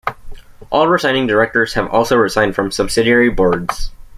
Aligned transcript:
All 0.71 0.87
resigning 0.87 1.27
directors 1.27 1.73
have 1.75 1.87
also 1.89 2.15
resigned 2.17 2.55
from 2.55 2.71
subsidiary 2.71 3.29
boards. 3.29 3.91